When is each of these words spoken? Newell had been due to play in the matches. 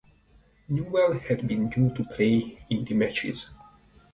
Newell 0.67 1.19
had 1.19 1.47
been 1.47 1.69
due 1.69 1.93
to 1.93 2.03
play 2.03 2.57
in 2.71 2.83
the 2.85 2.95
matches. 2.95 3.51